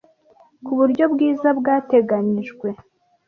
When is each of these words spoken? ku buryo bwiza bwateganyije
ku 0.65 0.71
buryo 0.79 1.03
bwiza 1.13 1.47
bwateganyije 1.59 2.53